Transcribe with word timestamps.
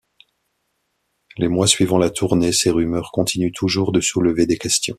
Les 1.37 1.47
mois 1.47 1.67
suivant 1.67 1.99
la 1.99 2.09
tournée, 2.09 2.51
ces 2.53 2.71
rumeurs 2.71 3.11
continuent 3.11 3.51
toujours 3.51 3.91
de 3.91 4.01
soulever 4.01 4.47
des 4.47 4.57
questions. 4.57 4.89